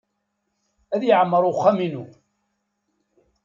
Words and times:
Ad 0.93 1.01
yeɛmer 1.07 1.43
uxxam-inu. 1.51 2.05